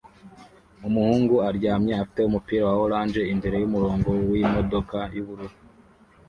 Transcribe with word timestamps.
Umuhungu 0.87 1.35
aryamye 1.49 1.91
afite 2.01 2.19
umupira 2.23 2.63
wa 2.69 2.75
orange 2.85 3.21
imbere 3.33 3.55
yumurongo 3.59 4.09
wimodoka 4.29 4.97
yubururu 5.15 5.55